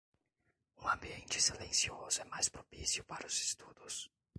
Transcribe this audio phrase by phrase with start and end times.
[0.79, 4.09] Um ambiente silencioso é mais propício para os estudos.